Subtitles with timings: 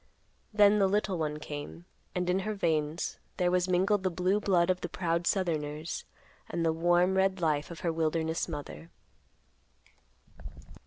[0.51, 4.71] Then the little one came, and in her veins there was mingled the blue blood
[4.71, 6.05] of the proud southerners
[6.49, 8.89] and the warm red life of her wilderness mother.